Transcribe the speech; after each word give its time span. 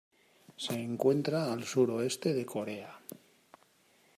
Se 0.57 0.73
encuentra 0.81 1.53
al 1.53 1.63
suroeste 1.63 2.33
de 2.33 2.43
Corea. 2.43 2.99